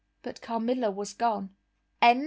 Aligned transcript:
But 0.23 0.41
Carmilla 0.41 0.89
was 0.89 1.13
gone. 1.13 1.55
VIII. 2.01 2.19